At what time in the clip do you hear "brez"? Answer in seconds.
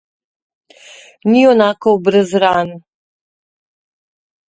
2.07-2.31